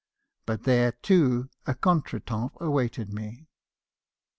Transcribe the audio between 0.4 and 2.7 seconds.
But there, too, a contretemps